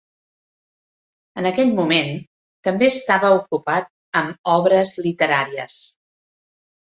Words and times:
En 1.41 1.47
aquell 1.49 1.73
moment, 1.79 2.09
també 2.69 2.87
estava 2.93 3.31
ocupat 3.35 3.93
amb 4.23 4.51
obres 4.55 4.95
literàries. 5.09 5.79